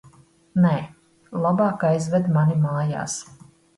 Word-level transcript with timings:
Nē, 0.63 0.71
labāk 1.45 1.85
aizved 1.91 2.33
mani 2.39 2.57
mājās. 2.67 3.19